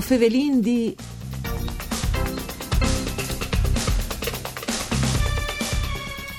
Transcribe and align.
O 0.00 0.02
fevelin 0.02 0.62
di... 0.62 0.96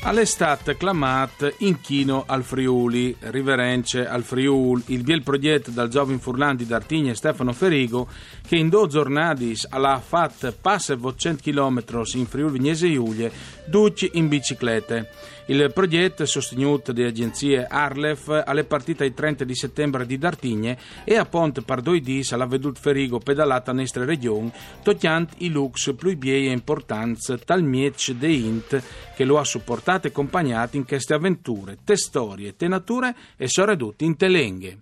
All'estate 0.02 0.76
clamat 0.78 1.54
inchino 1.60 2.24
al 2.26 2.44
Friuli, 2.44 3.16
riverence 3.20 4.08
al 4.08 4.24
Friul, 4.24 4.82
il 4.88 5.04
biel 5.04 5.22
progetto 5.22 5.70
dal 5.70 5.90
giovane 5.90 6.18
Furlandi 6.18 6.66
d'Artigna 6.66 7.12
e 7.12 7.16
Stefano 7.16 7.54
Ferigo 7.54 8.10
che 8.52 8.58
in 8.58 8.68
due 8.68 8.86
giornate 8.88 9.54
ha 9.70 10.00
fatto 10.02 10.54
passe 10.60 10.98
200 10.98 11.42
km 11.42 11.84
in 12.16 12.26
Friuli 12.26 12.52
Vignese 12.52 12.86
Iulie, 12.86 13.32
duci 13.64 14.10
in 14.16 14.28
biciclette. 14.28 15.10
Il 15.46 15.72
progetto, 15.74 16.26
sostenuto 16.26 16.92
dalle 16.92 17.08
agenzie 17.08 17.66
Arlef, 17.66 18.44
alle 18.46 18.66
partite 18.66 19.06
il 19.06 19.14
30 19.14 19.46
di 19.46 19.56
settembre 19.56 20.06
di 20.06 20.18
Dartigne 20.18 20.78
e 21.06 21.16
a 21.16 21.24
Ponte 21.24 21.62
per 21.62 21.80
due 21.80 22.02
dis 22.02 22.34
alla 22.34 22.46
vedut 22.46 22.78
Ferigo 22.78 23.20
pedalata 23.20 23.72
nostra 23.72 24.04
regione, 24.04 24.52
togliant 24.84 25.36
i 25.38 25.50
lux 25.50 25.96
più 25.96 26.14
e 26.22 26.52
importanza 26.52 27.38
tal 27.38 27.64
miec 27.64 28.12
de 28.12 28.28
int 28.28 28.84
che 29.16 29.24
lo 29.24 29.40
ha 29.40 29.46
supportato 29.46 30.08
e 30.08 30.10
accompagnato 30.10 30.76
in 30.76 30.86
queste 30.86 31.14
avventure, 31.14 31.78
te 31.86 31.96
storie, 31.96 32.58
te 32.58 32.68
nature 32.68 33.16
e 33.38 33.48
soprattutto 33.48 34.04
in 34.04 34.18
te 34.18 34.28
lenghe. 34.28 34.80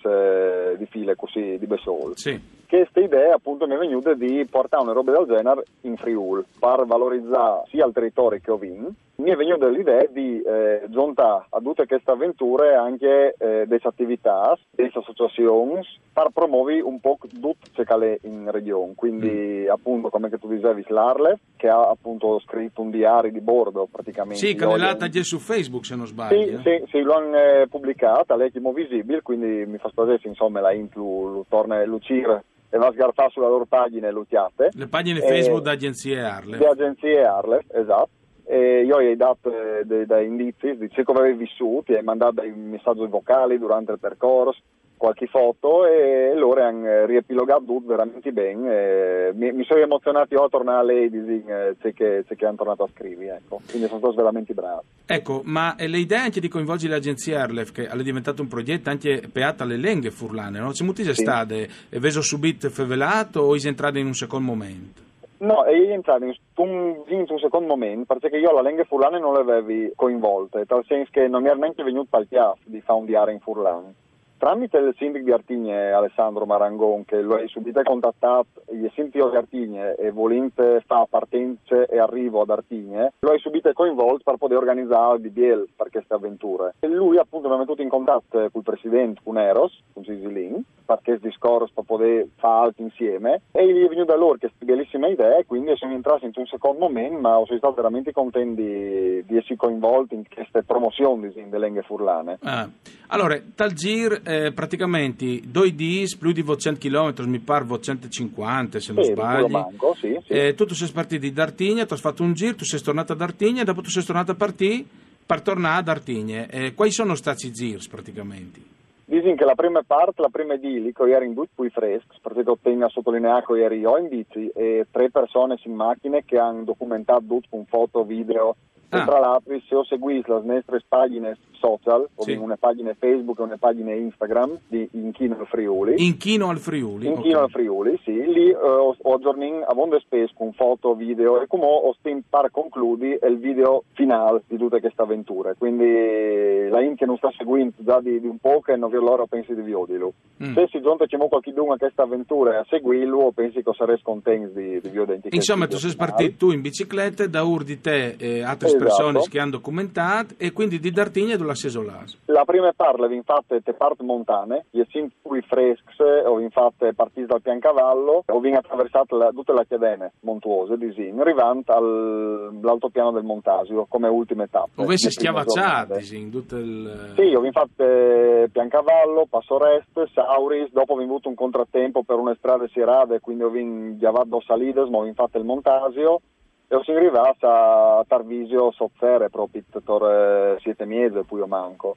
di 0.77 0.85
file 0.87 1.15
così 1.15 1.57
di 1.57 1.65
Besol. 1.65 2.17
Sì. 2.17 2.55
Questa 2.67 2.99
idea 2.99 3.35
appunto 3.35 3.65
mi 3.65 3.75
è 3.75 3.77
venuta 3.77 4.13
di 4.13 4.45
portare 4.49 4.83
una 4.83 4.91
roba 4.91 5.13
del 5.13 5.25
genere 5.25 5.63
in 5.81 5.95
Friul 5.95 6.43
per 6.59 6.83
valorizzare 6.85 7.63
sia 7.69 7.85
il 7.85 7.93
territorio 7.93 8.41
che 8.43 8.51
ho 8.51 8.57
vinto. 8.57 8.91
Mi 9.19 9.31
è 9.31 9.35
venuta 9.35 9.67
l'idea 9.67 10.05
di 10.11 10.39
eh, 10.43 10.83
giuntare 10.89 11.47
a 11.49 11.59
tutte 11.59 11.87
queste 11.87 12.11
avventure 12.11 12.75
anche 12.75 13.33
eh, 13.39 13.65
delle 13.65 13.81
attività, 13.81 14.55
delle 14.69 14.91
associazioni 14.93 15.81
per 16.13 16.29
promuovere 16.31 16.81
un 16.81 16.99
po' 16.99 17.17
tutto 17.19 17.55
ciò 17.73 17.83
che 17.83 18.19
è 18.21 18.27
in 18.27 18.51
regione. 18.51 18.93
Quindi 18.93 19.65
mm. 19.65 19.69
appunto 19.71 20.09
come 20.09 20.29
tu 20.29 20.47
dicevi 20.47 20.85
l'Arle 20.89 21.39
che 21.55 21.67
ha 21.67 21.89
appunto 21.89 22.39
scritto 22.41 22.81
un 22.81 22.91
diario 22.91 23.31
di 23.31 23.41
bordo 23.41 23.87
praticamente. 23.91 24.37
Sì, 24.37 24.53
che 24.53 24.65
l'ha 24.65 24.95
anche 24.99 25.23
su 25.23 25.39
Facebook 25.39 25.85
se 25.85 25.95
non 25.95 26.05
sbaglio. 26.05 26.57
Sì, 26.57 26.61
sì, 26.61 26.83
sì 26.91 27.01
lo 27.01 27.15
hanno 27.15 27.37
eh, 27.37 27.67
pubblicato, 27.67 28.35
lei 28.35 28.51
è 28.53 28.71
visibile, 28.71 29.23
quindi 29.23 29.65
mi 29.65 29.79
fa 29.79 29.89
spavere 29.89 30.19
insomma 30.25 30.59
la 30.59 30.73
int 30.73 30.95
lo 30.95 31.43
torna 31.49 31.77
a 31.77 31.85
lucire 31.85 32.43
e 32.69 32.77
va 32.77 32.87
a 32.87 32.91
sgarzare 32.91 33.29
sulla 33.31 33.47
loro 33.47 33.65
pagina 33.65 34.09
e 34.09 34.11
lo 34.11 34.25
chiate. 34.29 34.69
Le 34.73 34.87
pagine 34.87 35.21
Facebook 35.21 35.63
di 35.63 35.69
agenzie 35.69 36.21
Arle. 36.21 36.57
Di 36.57 36.65
agenzie 36.65 37.25
Arle, 37.25 37.65
esatto. 37.71 38.09
E 38.49 38.83
io 38.85 39.01
gli 39.01 39.07
hai 39.07 39.17
dato 39.17 39.51
dei, 39.83 40.05
dei 40.05 40.25
indizi 40.25 40.77
di 40.77 40.89
come 41.03 41.19
avevi 41.19 41.39
vissuto, 41.39 41.91
gli 41.91 41.97
hai 41.97 42.03
mandato 42.03 42.41
dei 42.41 42.51
messaggi 42.51 43.05
vocali 43.05 43.57
durante 43.57 43.91
il 43.91 43.99
percorso, 43.99 44.61
qualche 44.97 45.27
foto 45.27 45.85
e 45.85 46.33
loro 46.35 46.63
hanno 46.63 47.05
riepilogato 47.05 47.63
tutto 47.65 47.87
veramente 47.87 48.31
bene. 48.31 49.31
Mi, 49.33 49.51
mi, 49.51 49.63
sono 49.63 49.81
emozionato 49.81 50.33
io 50.33 50.43
a 50.43 50.49
tornare 50.49 50.79
a 50.79 50.83
lei 50.83 51.05
eh, 51.05 51.75
c'è 51.79 51.93
che, 51.93 52.23
c'è 52.27 52.35
che 52.35 52.45
hanno 52.45 52.57
tornato 52.57 52.83
a 52.83 52.89
scrivere, 52.93 53.37
ecco. 53.37 53.61
quindi 53.69 53.87
sono 53.87 53.99
stati 53.99 54.15
veramente 54.15 54.53
bravi. 54.53 54.85
Ecco, 55.05 55.41
ma 55.45 55.75
le 55.77 55.97
idee 55.97 56.17
anche 56.17 56.39
di 56.39 56.47
coinvolgere 56.47 56.93
l'agenzia 56.93 57.41
Erlef, 57.41 57.71
che 57.71 57.87
è 57.87 57.97
diventato 58.03 58.41
un 58.41 58.47
progetto 58.47 58.89
anche 58.89 59.23
peata 59.31 59.63
alle 59.63 59.77
lenghe 59.77 60.09
furlane, 60.09 60.59
no? 60.59 60.71
C'è 60.71 60.83
molti 60.83 61.03
sì. 61.03 61.13
state, 61.13 61.69
e 61.89 61.99
veso 61.99 62.21
subito 62.21 62.69
fevelato 62.69 63.41
o 63.41 63.55
è 63.55 63.59
entrato 63.65 63.97
in 63.99 64.07
un 64.07 64.13
secondo 64.13 64.51
momento? 64.51 65.06
No, 65.39 65.63
è 65.63 65.73
entrato 65.73 66.23
in 66.23 66.33
un, 66.55 67.03
in 67.07 67.25
un 67.27 67.39
secondo 67.39 67.67
momento 67.67 68.17
perché 68.17 68.37
io 68.37 68.51
la 68.51 68.61
lingua 68.61 68.85
furlane 68.85 69.19
non 69.19 69.33
le 69.33 69.41
avevi 69.41 69.91
coinvolte, 69.95 70.65
nel 70.67 70.85
senso 70.87 71.11
che 71.11 71.27
non 71.27 71.43
mi 71.43 71.49
era 71.49 71.57
neanche 71.57 71.83
venuto 71.83 72.15
al 72.15 72.27
piaf 72.27 72.57
di 72.63 72.81
fare 72.81 72.99
un 72.99 73.05
diario 73.05 73.33
in 73.33 73.39
furlane. 73.39 73.93
Tramite 74.37 74.77
il 74.77 74.93
sindaco 74.97 75.25
di 75.25 75.31
Artigne, 75.31 75.91
Alessandro 75.91 76.45
Marangon, 76.45 77.05
che 77.05 77.21
lo 77.21 77.35
hai 77.35 77.47
subito 77.47 77.81
contattato, 77.83 78.61
gli 78.69 78.87
sindaco 78.93 79.29
di 79.29 79.35
Artigne 79.35 79.95
e 79.95 80.11
volente 80.11 80.83
fa 80.85 81.07
partenze 81.09 81.87
e 81.87 81.97
arrivo 81.97 82.41
ad 82.41 82.51
Artigne, 82.51 83.13
lo 83.19 83.31
hai 83.31 83.39
subito 83.39 83.73
coinvolto 83.73 84.21
per 84.23 84.37
poter 84.37 84.57
organizzare 84.57 85.15
il 85.15 85.21
BBL 85.21 85.69
per 85.75 85.89
queste 85.89 86.13
avventure. 86.13 86.75
E 86.79 86.87
lui 86.87 87.17
appunto 87.17 87.47
mi 87.49 87.55
ha 87.55 87.57
messo 87.57 87.81
in 87.81 87.89
contatto 87.89 88.37
con 88.37 88.51
il 88.53 88.63
presidente, 88.63 89.21
con 89.23 89.39
Eros, 89.39 89.83
con 89.91 90.03
Cisilin, 90.03 90.63
per 90.87 90.99
questo 91.03 91.27
discorso 91.27 91.71
per 91.73 91.83
poter 91.83 92.27
fare 92.37 92.67
altro 92.67 92.83
insieme 92.83 93.41
e 93.51 93.67
gli 93.67 93.83
è 93.83 93.87
venuta 93.89 94.13
da 94.13 94.17
loro 94.17 94.37
questa 94.37 94.63
bellissima 94.63 95.07
idea 95.07 95.37
e 95.37 95.45
quindi 95.45 95.75
sono 95.75 95.93
entrato 95.93 96.25
in 96.25 96.31
un 96.33 96.45
secondo 96.45 96.79
momento 96.79 97.19
ma 97.19 97.41
sono 97.45 97.57
stato 97.57 97.73
veramente 97.73 98.13
contento 98.13 98.61
di, 98.61 99.37
essere 99.37 99.57
coinvolto 99.57 100.13
in 100.13 100.23
queste 100.33 100.63
promozioni 100.63 101.29
delle 101.33 101.65
lingue 101.65 101.81
furlane. 101.81 102.37
Ah. 102.43 102.69
Allora, 103.09 103.39
tal 103.55 103.71
gir 103.73 104.21
eh, 104.27 104.51
praticamente 104.51 105.39
due 105.45 105.73
dis 105.73 106.17
più 106.17 106.33
di 106.33 106.43
200 106.43 106.79
km, 106.85 107.29
mi 107.29 107.39
pare 107.39 107.65
150 107.79 108.79
se 108.79 108.91
non 108.91 109.03
sì, 109.05 109.11
sbaglio. 109.11 109.47
Manco, 109.47 109.95
sì, 109.95 110.19
sì. 110.25 110.33
Eh, 110.33 110.53
tu, 110.53 110.67
sei 110.67 110.91
partito 110.91 111.29
da 111.29 111.43
Artigna, 111.43 111.85
tu 111.85 111.93
hai 111.93 111.99
fatto 111.99 112.23
un 112.23 112.33
giro, 112.33 112.55
tu 112.55 112.65
sei 112.65 112.81
tornato 112.81 113.13
ad 113.13 113.21
Artigna 113.21 113.61
e 113.61 113.63
dopo 113.63 113.81
tu 113.81 113.89
sei 113.89 114.03
tornato 114.03 114.31
a 114.31 114.35
partire 114.35 114.83
per 115.25 115.41
tornare 115.41 115.79
ad 115.79 115.87
Artigna. 115.87 116.45
Eh, 116.47 116.73
quali 116.73 116.91
sono 116.91 117.15
stati 117.15 117.47
i 117.47 117.51
giri 117.51 117.79
praticamente? 117.89 118.59
Dicono 119.05 119.35
che 119.35 119.45
la 119.45 119.55
prima 119.55 119.81
parte, 119.87 120.21
la 120.21 120.27
prima 120.29 120.57
di 120.57 120.91
che 120.93 121.03
ero 121.09 121.23
in 121.23 121.33
due 121.33 121.47
poi 121.55 121.69
freschi, 121.69 122.17
perché 122.21 122.43
tengo 122.61 122.83
a 122.83 122.89
sottolineare 122.89 123.45
che 123.45 123.63
ero 123.63 123.73
io 123.73 123.97
in 123.97 124.09
bici 124.09 124.49
e 124.53 124.87
tre 124.91 125.09
persone 125.09 125.57
in 125.63 125.73
macchine 125.73 126.25
che 126.25 126.37
hanno 126.37 126.65
documentato 126.65 127.23
tutto 127.25 127.47
con 127.49 127.63
foto, 127.63 128.03
video 128.03 128.57
Ah. 128.89 129.03
Tra 129.03 129.19
l'altro, 129.19 129.59
se 129.67 129.75
ho 129.75 129.83
seguito 129.83 130.39
le 130.39 130.53
nostre 130.53 130.81
pagine 130.87 131.37
social, 131.59 132.07
sì. 132.19 132.33
una 132.33 132.55
pagina 132.55 132.93
Facebook 132.97 133.39
e 133.39 133.41
una 133.41 133.57
pagina 133.57 133.91
Instagram 133.91 134.59
di 134.67 134.87
Inchino 134.91 135.37
al 135.39 135.47
Friuli. 135.47 135.95
Inchino 135.97 136.49
al 136.49 136.59
Friuli? 136.59 137.07
Inchino 137.07 137.39
okay. 137.39 137.43
al 137.43 137.49
Friuli, 137.49 137.99
sì. 138.03 138.13
Lì 138.13 138.49
uh, 138.51 138.57
ho, 138.57 138.95
ho 138.97 139.13
aggiornato 139.13 139.65
a 139.65 139.73
Vonde 139.73 139.99
Space 139.99 140.33
con 140.35 140.53
foto, 140.53 140.93
video 140.93 141.41
e 141.41 141.47
come 141.47 141.65
ho 141.65 141.95
per 142.29 142.51
concludi 142.51 143.17
il 143.21 143.37
video 143.39 143.83
finale 143.93 144.43
di 144.47 144.57
tutta 144.57 144.79
questa 144.79 145.03
avventura. 145.03 145.53
Quindi 145.57 146.69
la 146.69 146.81
Inchino 146.81 147.05
non 147.07 147.17
sta 147.17 147.31
seguendo 147.37 147.75
già 147.79 147.99
di, 147.99 148.19
di 148.19 148.27
un 148.27 148.37
po' 148.37 148.61
che 148.61 148.75
non 148.75 148.89
vi 148.89 148.97
loro 148.97 149.25
pensi 149.25 149.53
di 149.53 149.61
viodilo. 149.61 150.13
Mm. 150.43 150.53
Se 150.53 150.67
si 150.69 150.81
giunta 150.81 151.05
c'è 151.05 151.17
qualche 151.17 151.51
a 151.57 151.77
questa 151.77 152.03
avventura 152.03 152.59
a 152.59 152.65
seguirlo, 152.69 153.31
pensi 153.33 153.63
che 153.63 153.71
sarei 153.73 153.99
contento 154.01 154.59
di, 154.59 154.79
di 154.79 154.89
viodenti. 154.89 155.29
Insomma, 155.31 155.67
tu 155.67 155.77
sei 155.77 155.95
partito 155.95 156.45
tu 156.45 156.51
in 156.51 156.61
bicicletta, 156.61 157.25
da 157.27 157.43
ur 157.43 157.63
di 157.63 157.81
te 157.81 158.15
e 158.19 158.43
altre 158.43 158.69
esatto. 158.77 159.03
persone 159.03 159.27
che 159.29 159.39
hanno 159.39 159.51
documentato 159.51 160.35
e 160.37 160.51
quindi 160.51 160.79
di 160.79 160.91
Dartigna 160.91 161.33
e 161.33 161.37
della 161.37 161.55
Sesolas. 161.55 162.17
La 162.25 162.45
prima 162.45 162.71
parla 162.75 163.07
vi 163.07 163.21
fatte 163.23 163.61
te 163.61 163.73
parte 163.73 164.03
montane, 164.03 164.65
gli 164.71 164.81
sin 164.89 165.09
cui 165.21 165.41
frescs, 165.41 165.99
ho 166.25 166.39
infatti 166.39 166.87
partito 166.95 167.27
dal 167.27 167.41
Piancavallo, 167.41 168.23
ho 168.25 168.41
attraversato 168.55 169.17
la, 169.17 169.29
tutte 169.31 169.53
le 169.53 169.65
chiedene 169.67 170.13
montuose 170.21 170.77
di 170.77 170.91
Sin, 170.93 171.19
arrivando 171.19 171.73
all'altopiano 171.73 173.11
del 173.11 173.23
Montasio 173.23 173.85
come 173.89 174.07
ultima 174.07 174.47
tappa. 174.47 174.69
Dove 174.75 174.97
si 174.97 175.11
schiavacciati, 175.11 176.01
Sin, 176.01 176.31
tutto 176.31 176.57
il... 176.57 177.13
Sì, 177.15 177.33
ho 177.33 177.43
infatti 177.43 178.49
Piancavallo, 178.51 179.27
Passo 179.29 179.57
Rest, 179.57 180.11
Sauris, 180.13 180.71
dopo 180.71 180.93
ho 180.93 181.01
avuto 181.01 181.29
un 181.29 181.35
contrattempo 181.35 182.03
per 182.03 182.17
una 182.17 182.35
strada 182.35 182.67
sierade, 182.67 183.19
quindi 183.19 183.43
ho 183.43 183.49
vinto 183.49 183.97
giavato 183.97 184.41
salides, 184.41 184.87
ma 184.89 184.97
ho 184.97 185.05
infatti 185.05 185.37
il 185.37 185.43
Montasio, 185.43 186.21
e 186.69 186.79
si 186.83 186.91
arrivava 186.91 187.33
a 187.39 188.03
Tarvisio 188.05 188.71
Soffere 188.71 189.29
proprio 189.29 189.63
per 189.71 190.59
siete 190.61 190.85
mesi 190.85 191.19
poi 191.25 191.39
io 191.39 191.47
manco. 191.47 191.95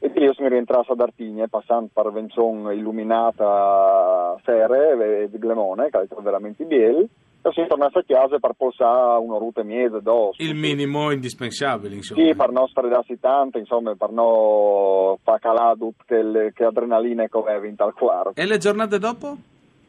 E 0.00 0.10
quindi 0.10 0.28
io 0.28 0.34
sono 0.34 0.48
rientrato 0.48 0.92
ad 0.92 1.00
Artigne 1.00 1.48
passando 1.48 1.88
per 1.92 2.12
Vencion 2.12 2.72
illuminata 2.72 4.36
Sere 4.44 5.22
e 5.22 5.30
di 5.30 5.38
Glemone 5.38 5.90
che 5.90 6.00
è 6.00 6.06
veramente 6.20 6.64
biel 6.64 7.08
e 7.42 7.52
sono 7.52 7.66
tornato 7.66 7.98
a 7.98 8.04
casa 8.06 8.38
per 8.38 8.52
posare 8.56 9.20
una 9.20 9.38
ruta 9.38 9.60
e 9.60 9.64
mese 9.64 10.00
dosso. 10.02 10.42
Il 10.42 10.54
minimo 10.54 11.10
indispensabile 11.12 11.94
insomma. 11.96 12.26
Sì 12.26 12.34
per 12.34 12.50
non 12.50 12.68
stredarsi 12.68 13.18
tanto 13.20 13.58
insomma 13.58 13.94
per 13.94 14.10
non 14.10 15.16
far 15.22 15.38
calare 15.40 15.78
tutte 15.78 16.22
le 16.22 16.52
che 16.52 16.64
adrenaline 16.64 17.28
che 17.28 17.38
avevi 17.38 17.68
in 17.68 17.76
tal 17.76 17.92
quarto. 17.94 18.32
E 18.34 18.46
le 18.46 18.58
giornate 18.58 18.98
dopo? 18.98 19.36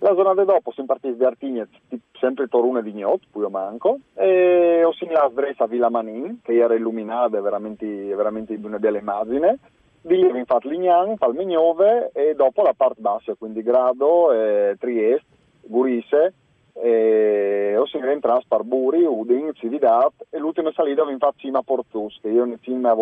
La 0.01 0.15
giornata 0.15 0.45
dopo 0.45 0.71
siamo 0.71 0.87
partiti 0.87 1.17
da 1.17 1.27
Artigne, 1.27 1.67
sempre 2.13 2.47
Torune 2.47 2.81
di 2.81 2.93
Gnot, 2.93 3.23
poi 3.31 3.43
io 3.43 3.49
manco, 3.49 3.99
e 4.13 4.81
ho 4.83 4.93
segnato 4.93 5.33
a 5.57 5.67
Villa 5.67 5.89
Manin, 5.89 6.39
che 6.41 6.55
era 6.55 6.73
illuminata, 6.73 7.41
veramente, 7.41 7.85
veramente 8.15 8.57
di 8.57 8.65
una 8.65 8.79
bella 8.79 8.97
immagine. 8.97 9.59
Di 10.01 10.15
lì 10.15 10.23
abbiamo 10.23 10.45
fatto 10.45 10.69
Lignan, 10.69 11.17
Palmignove 11.17 12.11
e 12.13 12.33
dopo 12.33 12.61
la 12.61 12.73
parte 12.75 13.01
bassa, 13.01 13.33
quindi 13.37 13.61
Grado, 13.61 14.31
eh, 14.31 14.77
Trieste, 14.79 15.27
Gurise, 15.63 16.33
e 16.81 17.75
ho 17.77 17.85
segnato 17.85 18.11
entrato 18.11 18.45
per 18.47 18.63
Buri, 18.63 19.03
Udin, 19.03 19.51
Cividat 19.53 20.27
e 20.29 20.37
l'ultima 20.37 20.71
salita 20.71 21.01
abbiamo 21.01 21.19
fatto 21.19 21.39
Cima 21.39 21.61
Portus, 21.61 22.19
che 22.21 22.29
è 22.29 22.41
una 22.41 22.57
cima 22.61 22.95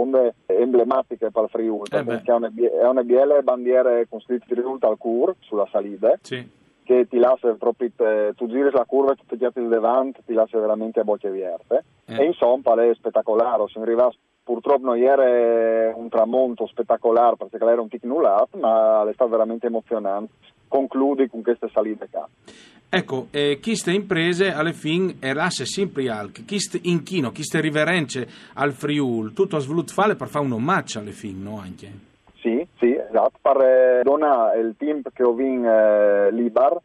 emblematica 0.48 1.30
per 1.30 1.44
il 1.44 1.50
Friuli, 1.50 1.90
Eh 1.92 2.04
perché 2.04 2.32
è 2.32 2.36
una, 2.36 2.52
è 2.56 2.88
una 2.88 3.04
biele 3.04 3.44
bandiere 3.44 4.08
con 4.10 4.20
scritto 4.20 4.56
risulta 4.56 4.88
al 4.88 4.98
CUR 4.98 5.36
sulla 5.42 5.68
salita 5.72 6.18
Sì. 6.22 6.66
Che 6.88 7.06
ti 7.10 7.18
lascia 7.18 7.54
proprio, 7.60 7.92
eh, 7.98 8.31
tu 8.38 8.48
giri 8.48 8.72
la 8.72 8.86
curva 8.86 9.12
e 9.12 9.16
tu 9.16 9.24
ti 9.28 9.38
chiappi 9.38 9.60
il 9.60 9.68
davanti, 9.68 10.22
ti 10.25 10.34
lascia 10.34 10.57
veramente 10.57 11.01
a 11.01 11.04
bocce 11.04 11.30
vierte. 11.30 11.84
Eh. 12.06 12.16
E 12.16 12.25
insomma 12.28 12.81
è 12.81 12.94
spettacolare, 12.95 13.68
sono 13.68 13.84
arrivato, 13.84 14.16
purtroppo 14.42 14.86
non 14.86 14.98
era 14.98 15.94
un 15.94 16.07
tramonto 16.07 16.66
spettacolare 16.66 17.36
perché 17.36 17.57
era 17.57 17.81
un 17.81 17.89
tic 17.89 18.04
nullat, 18.04 18.56
ma 18.56 19.06
è 19.07 19.13
stato 19.13 19.30
veramente 19.31 19.68
emozionante. 19.68 20.31
Concludi 20.69 21.28
con 21.28 21.42
queste 21.42 21.68
salite 21.74 22.07
qua. 22.10 22.28
Ecco, 22.89 23.28
eh, 23.31 23.60
chi 23.60 23.75
ste 23.75 23.92
imprese 23.92 24.54
alle 24.54 24.72
fin 24.72 25.18
erasse 25.19 25.66
sempre 25.66 26.10
alc, 26.10 26.45
chi 26.45 26.57
ste 26.57 26.80
inchino, 26.84 27.31
chi 27.31 27.44
ste 27.44 27.60
riverence 27.60 28.25
al 28.54 28.72
Friul, 28.72 29.34
tutto 29.34 29.57
a 29.57 29.60
svoluto 29.60 29.92
fare 29.92 30.16
per 30.16 30.30
fare 30.30 30.45
un 30.45 30.54
omaggio 30.54 31.00
alle 31.00 31.12
fin, 31.12 31.44
no 31.44 31.60
anche? 31.60 32.06
Esatto, 33.18 33.40
per 33.42 33.62
eh, 33.62 34.02
donare 34.04 34.60
il 34.60 34.75
team 34.78 35.02
che 35.12 35.24
ho 35.24 35.34
vinto 35.34 35.68
eh, 35.68 36.30
Libar, 36.31 36.78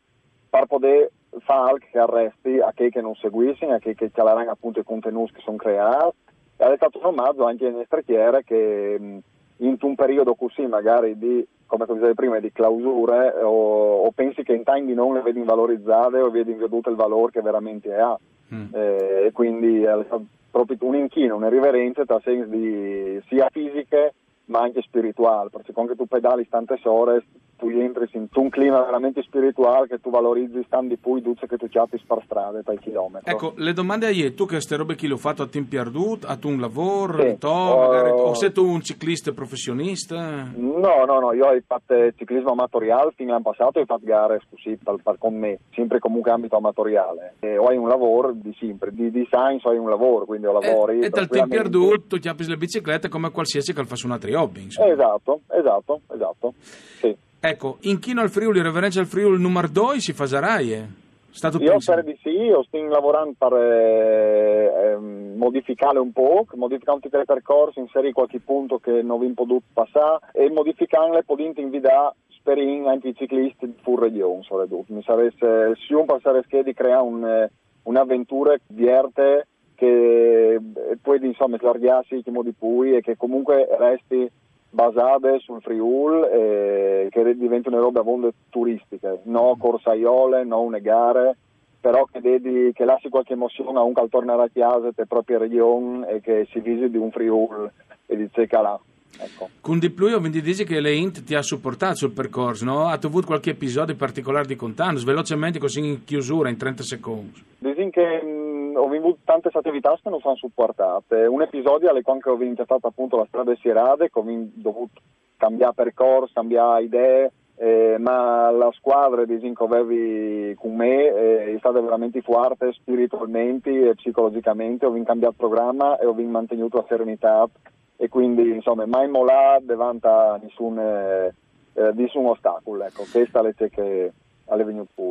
per 0.49 0.65
poter 0.65 1.11
fare 1.41 1.79
che 1.91 1.99
arresti 1.99 2.59
a 2.59 2.73
chi 2.75 2.89
che 2.89 3.03
non 3.03 3.15
seguissero, 3.17 3.75
a 3.75 3.79
chi 3.79 3.95
che 3.95 4.11
caleranno 4.11 4.51
appunto 4.51 4.81
i 4.81 4.85
contenuti 4.85 5.35
che 5.35 5.43
sono 5.45 5.59
creati, 5.59 6.17
e 6.57 6.73
è 6.73 6.77
stato 6.77 6.99
un 6.99 7.05
omaggio 7.05 7.45
anche 7.45 7.67
alle 7.67 7.85
strecchiere 7.85 8.45
che 8.45 9.21
in 9.57 9.77
un 9.79 9.95
periodo 9.95 10.35
così 10.35 10.67
magari 10.67 11.19
di, 11.19 11.47
come 11.67 11.85
tu 11.85 11.95
dicevi 11.95 12.15
prima, 12.15 12.41
di 12.41 12.51
clausure 12.51 13.35
o, 13.43 14.05
o 14.05 14.11
pensi 14.13 14.43
che 14.43 14.55
in 14.55 14.65
time 14.65 14.95
non 14.95 15.13
le 15.13 15.21
vedi 15.21 15.43
valorizzate 15.43 16.19
o 16.19 16.31
vedi 16.31 16.55
vedute 16.55 16.89
il 16.89 16.97
valore 16.97 17.31
che 17.31 17.43
veramente 17.43 17.95
ha. 17.95 18.19
Mm. 18.55 18.75
Eh, 18.75 19.25
e 19.27 19.33
quindi 19.33 19.83
è 19.83 20.03
stato 20.07 20.25
proprio 20.51 20.79
un 20.81 20.95
inchino, 20.95 21.37
una 21.37 21.49
riverenza 21.51 22.07
tra 22.07 22.21
sensi 22.25 22.49
di, 22.49 23.23
sia 23.27 23.49
fisiche 23.51 24.15
ma 24.53 24.61
anche 24.61 24.83
spirituale, 24.83 25.49
perché 25.49 25.73
quando 25.73 25.97
tu 25.97 26.07
pedali 26.07 26.47
tante 26.47 26.79
ore 26.85 27.25
tu 27.63 27.69
entri 27.69 28.09
in 28.15 28.27
un 28.35 28.49
clima 28.49 28.83
veramente 28.83 29.23
spirituale 29.23 29.87
che 29.87 30.01
tu 30.01 30.11
valorizzi 30.11 30.65
stando 30.67 30.89
di 30.89 30.97
più 30.97 31.21
duce 31.21 31.47
che 31.47 31.57
tu 31.57 31.69
chiappi 31.69 31.97
per 32.05 32.21
strada 32.25 32.61
per 32.65 32.77
chilometri. 32.81 33.31
Ecco, 33.31 33.53
le 33.57 33.73
domande 33.73 34.07
a 34.07 34.11
Ie, 34.11 34.35
tu 34.35 34.47
che 34.47 34.61
ste 34.61 34.75
robe 34.75 34.97
chi 34.97 35.07
l'ho 35.07 35.17
fatto 35.17 35.43
a 35.43 35.47
team 35.47 35.67
perdut, 35.67 36.25
a 36.25 36.37
tu 36.37 36.49
un 36.49 36.59
lavoro, 36.59 37.23
Sì. 37.23 37.39
to, 37.39 37.77
magari, 37.77 38.11
Oh. 38.11 38.31
o 38.31 38.35
sei 38.35 38.51
tu 38.51 38.67
un 38.67 38.81
ciclista 38.83 39.31
professionista? 39.31 40.51
No, 40.57 41.05
no, 41.07 41.21
no, 41.21 41.33
io 41.35 41.47
ho 41.47 41.57
fatto 41.65 41.95
ciclismo 42.17 42.51
amatoriale 42.51 43.13
fino 43.15 43.29
all'anno 43.31 43.45
passato 43.45 43.79
ho 43.79 43.85
fatto 43.85 44.05
gare 44.05 44.41
così 44.51 44.77
per, 44.83 44.97
per 45.01 45.19
con 45.19 45.35
me, 45.39 45.61
sempre 45.73 46.01
comunque 46.01 46.33
ambito 46.33 46.57
amatoriale. 46.57 47.35
E 47.39 47.57
ho 47.59 47.71
un 47.71 47.87
lavoro 47.87 48.33
di 48.33 48.53
sempre, 48.59 48.91
di 48.93 49.09
design 49.13 49.59
ho 49.63 49.71
un 49.71 49.89
lavoro, 49.89 50.25
quindi 50.25 50.47
ho 50.47 50.53
lavori. 50.53 50.95
e, 50.99 51.07
e 51.07 51.11
dal 51.11 51.29
tranquillamente. 51.29 51.57
perdut 51.63 52.07
tu 52.09 52.17
chiappi 52.19 52.45
le 52.49 52.57
biciclette 52.57 53.09
come 53.09 53.31
qualsiasi 53.31 53.73
che 53.73 53.85
faccia 53.85 54.07
un 54.07 54.13
altro 54.15 54.41
hobby, 54.41 54.63
insomma. 54.65 54.91
Esatto, 54.93 55.41
esatto, 55.49 56.01
esatto. 56.13 56.55
Sì. 56.59 57.17
Ecco, 57.45 57.79
inchino 57.81 58.21
al 58.21 58.31
Friuli, 58.31 58.63
reverenza 58.63 59.01
al 59.01 59.07
Friuli 59.07 59.43
numero 59.43 59.67
2 59.67 59.99
si 59.99 60.13
fa 60.13 60.27
Zaraie. 60.27 60.87
Stato 61.29 61.59
Io 61.59 61.81
spero 61.81 62.03
di 62.03 62.17
sì, 62.23 62.29
io 62.29 62.63
sto 62.63 62.81
lavorando 62.85 63.35
per 63.37 63.53
eh, 63.55 64.93
ehm, 64.93 65.35
modificare 65.39 65.99
un 65.99 66.13
po', 66.13 66.47
modificare 66.55 67.01
tutti 67.01 67.17
i 67.17 67.25
percorsi, 67.25 67.81
inserire 67.81 68.13
qualche 68.13 68.39
punto 68.39 68.79
che 68.79 69.03
non 69.03 69.19
vi 69.19 69.29
potuto 69.33 69.65
passare 69.73 70.21
e 70.35 70.51
modificare 70.51 71.25
podendo 71.25 71.61
invitare 71.61 72.15
sperin 72.29 72.87
anche 72.87 73.09
i 73.09 73.15
ciclisti 73.17 73.67
di 73.67 73.75
full 73.83 74.43
soprattutto. 74.43 74.93
Mi 74.93 75.03
sarebbe, 75.03 75.35
se 75.37 75.95
un 75.95 76.05
passare 76.05 76.45
di 76.49 76.73
creare 76.73 77.03
un, 77.03 77.27
eh, 77.27 77.51
un'avventura 77.83 78.55
vierte 78.69 79.49
che 79.75 80.55
eh, 80.55 80.61
poi 81.03 81.19
insomma 81.27 81.57
slargarsi 81.59 82.23
come 82.23 82.45
di 82.45 82.53
pui 82.53 82.95
e 82.95 83.01
che 83.01 83.17
comunque 83.17 83.67
resti 83.77 84.31
basate 84.73 85.39
sul 85.41 85.61
Friul 85.61 86.25
e 86.25 87.09
che 87.11 87.37
diventano 87.37 87.79
robe 87.79 88.01
a 88.01 88.03
volte 88.03 88.33
turistiche, 88.49 89.21
no 89.25 89.55
corsaiole, 89.59 90.45
no 90.45 90.63
une 90.63 90.81
gare, 90.81 91.37
però 91.79 92.07
che, 92.11 92.21
dedi, 92.21 92.73
che 92.73 92.85
lasci 92.85 93.11
qualche 93.11 93.35
emozione 93.35 93.79
a 93.79 93.83
un 93.83 93.93
che 93.93 94.07
tornare 94.09 94.45
a 94.45 94.51
casa 94.53 94.93
te 94.93 95.07
propria 95.07 95.39
regione 95.39 96.09
e 96.09 96.21
che 96.21 96.49
si 96.51 96.61
visiti 96.61 96.97
un 96.97 97.11
Friul 97.11 97.71
e 98.07 98.17
dice 98.17 98.49
là. 98.51 98.81
Ecco. 99.19 99.51
Con 99.61 99.79
di 99.79 99.91
più, 99.91 100.09
quindi 100.19 100.41
dici 100.41 100.65
che 100.65 100.81
le 100.81 100.95
Int 100.95 101.23
ti 101.23 101.35
ha 101.35 101.43
supportato 101.43 101.97
sul 101.97 102.13
percorso, 102.13 102.65
no? 102.65 102.87
Ha 102.87 102.99
avuto 103.01 103.27
qualche 103.27 103.51
episodio 103.51 103.95
particolare 103.95 104.47
di 104.47 104.57
contanno, 104.57 104.99
velocemente 105.05 105.59
così 105.59 105.81
in 105.81 106.05
chiusura, 106.05 106.49
in 106.49 106.57
30 106.57 106.83
secondi. 106.83 107.45
Dicono 107.59 107.91
che 107.91 108.23
mh, 108.23 108.52
ho 108.77 108.85
avuto 108.85 109.19
tante 109.25 109.51
attività 109.53 109.99
che 110.03 110.11
non 110.11 110.21
sono 110.21 110.37
supportate. 110.37 111.27
Un 111.27 111.43
episodio 111.43 111.91
alle 111.91 112.03
quali 112.03 112.21
ho 112.25 112.43
intestato 112.43 112.87
appunto 112.87 113.17
la 113.17 113.27
strada 113.27 113.55
Sierade, 113.57 114.11
che 114.11 114.19
ho 114.19 114.25
dovuto 114.27 115.01
cambiare 115.37 115.75
percorso, 115.75 116.33
cambiare 116.35 116.85
idee, 116.85 117.33
eh, 117.57 117.97
ma 117.99 118.51
la 118.51 118.71
squadra 118.73 119.25
di 119.25 119.39
che 119.39 119.65
avevi 119.65 120.55
con 120.57 120.75
me 120.75 121.07
eh, 121.07 121.55
è 121.55 121.59
stata 121.59 121.81
veramente 121.81 122.21
forte 122.23 122.73
spiritualmente 122.73 123.71
e 123.89 123.95
psicologicamente, 123.95 124.87
ho 124.87 125.03
cambiato 125.05 125.35
programma 125.37 125.99
e 125.99 126.07
ho 126.07 126.15
mantenuto 126.15 126.79
la 126.79 126.87
serenità 126.89 127.49
e 127.97 128.09
quindi 128.09 128.51
insomma 128.51 128.85
mai 128.87 129.09
mollare 129.09 129.65
davanti 129.65 130.07
a 130.07 130.41
nessun, 130.43 130.79
eh, 130.79 131.35
eh, 131.75 131.93
nessun 131.95 132.27
ostacolo. 132.27 132.85
Ecco, 132.85 133.05
questa 133.11 133.41
è 133.41 133.43
la 133.43 133.69
che. 133.69 134.13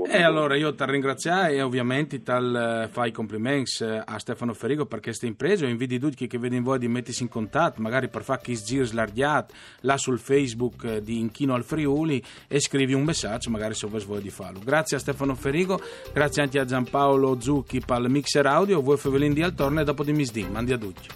E 0.07 0.23
allora 0.23 0.55
io 0.55 0.73
ti 0.75 0.83
ringrazio 0.85 1.45
e 1.45 1.61
ovviamente 1.61 2.21
tal 2.21 2.87
fai 2.91 3.09
i 3.09 3.11
complimenti 3.11 3.83
eh, 3.83 4.01
a 4.03 4.19
Stefano 4.19 4.53
Ferrigo 4.53 4.85
per 4.85 4.99
questa 4.99 5.25
impresa. 5.25 5.65
Invito 5.65 5.97
tutti 5.97 6.27
che 6.27 6.37
vedono 6.37 6.61
voi 6.63 6.79
di 6.79 6.87
mettersi 6.87 7.23
in 7.23 7.29
contatto, 7.29 7.81
magari 7.81 8.09
per 8.09 8.23
fare 8.23 8.41
chi 8.41 8.55
giri 8.55 8.85
slargiato 8.85 9.53
là 9.81 9.97
sul 9.97 10.19
Facebook 10.19 10.83
eh, 10.83 11.01
di 11.01 11.19
Inchino 11.19 11.53
al 11.53 11.63
Friuli 11.63 12.21
e 12.47 12.59
scrivi 12.59 12.93
un 12.93 13.03
messaggio, 13.03 13.49
magari 13.49 13.73
se 13.73 13.87
vuoi 13.87 14.21
di 14.21 14.29
farlo. 14.29 14.59
Grazie 14.63 14.97
a 14.97 14.99
Stefano 14.99 15.35
Ferrigo, 15.35 15.79
grazie 16.13 16.41
anche 16.43 16.59
a 16.59 16.65
Giampaolo 16.65 17.39
Zucchi 17.39 17.79
per 17.79 17.99
il 18.01 18.09
mixer 18.09 18.45
audio, 18.45 18.81
voi 18.81 18.97
Fevelin 18.97 19.33
di 19.33 19.43
Altorno 19.43 19.81
e 19.81 19.83
dopo 19.83 20.03
di 20.03 20.13
Misdin. 20.13 20.51
Mandi 20.51 20.73
a 20.73 20.77
tutti. 20.77 21.07